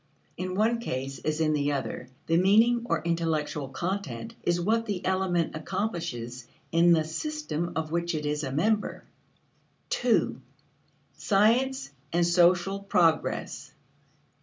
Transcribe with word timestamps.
In 0.35 0.55
one 0.55 0.79
case, 0.79 1.19
as 1.19 1.39
in 1.39 1.53
the 1.53 1.73
other, 1.73 2.09
the 2.25 2.35
meaning, 2.37 2.81
or 2.89 3.03
intellectual 3.03 3.69
content, 3.69 4.33
is 4.41 4.59
what 4.59 4.87
the 4.87 5.05
element 5.05 5.55
accomplishes 5.55 6.47
in 6.71 6.91
the 6.91 7.03
system 7.03 7.73
of 7.75 7.91
which 7.91 8.15
it 8.15 8.25
is 8.25 8.43
a 8.43 8.51
member. 8.51 9.03
2. 9.91 10.41
Science 11.17 11.91
and 12.11 12.25
Social 12.25 12.79
Progress. 12.79 13.71